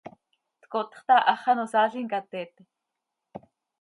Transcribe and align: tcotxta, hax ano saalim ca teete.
tcotxta, 0.61 1.15
hax 1.27 1.43
ano 1.51 1.63
saalim 1.73 2.07
ca 2.11 2.19
teete. 2.29 2.61